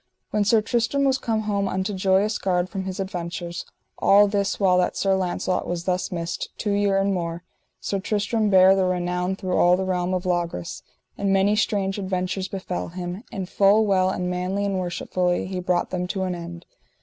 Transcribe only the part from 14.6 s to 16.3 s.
and worshipfully he brought them to